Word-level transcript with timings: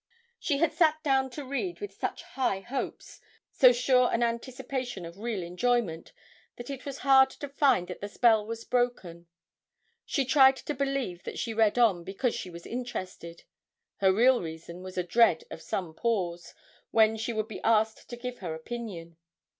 She 0.39 0.57
had 0.57 0.73
sat 0.73 1.03
down 1.03 1.29
to 1.29 1.45
read 1.45 1.79
with 1.79 1.93
such 1.93 2.23
high 2.23 2.61
hopes, 2.61 3.21
so 3.51 3.71
sure 3.71 4.09
an 4.11 4.23
anticipation 4.23 5.05
of 5.05 5.19
real 5.19 5.43
enjoyment, 5.43 6.11
that 6.55 6.71
it 6.71 6.87
was 6.87 6.97
hard 7.05 7.29
to 7.29 7.47
find 7.47 7.87
that 7.87 8.01
the 8.01 8.09
spell 8.09 8.43
was 8.43 8.65
broken; 8.65 9.27
she 10.03 10.25
tried 10.25 10.55
to 10.55 10.73
believe 10.73 11.21
that 11.25 11.37
she 11.37 11.53
read 11.53 11.77
on 11.77 12.03
because 12.03 12.33
she 12.33 12.49
was 12.49 12.65
interested 12.65 13.43
her 13.97 14.11
real 14.11 14.41
reason 14.41 14.81
was 14.81 14.97
a 14.97 15.03
dread 15.03 15.43
of 15.51 15.61
some 15.61 15.93
pause, 15.93 16.55
when 16.89 17.15
she 17.15 17.31
would 17.31 17.47
be 17.47 17.61
asked 17.61 18.09
to 18.09 18.17
give 18.17 18.39
her 18.39 18.55
opinion. 18.55 19.17